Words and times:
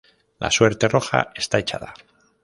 La 0.39 0.49
suerte 0.49 0.87
roja 0.89 1.31
está 1.35 1.59
echada. 1.59 1.93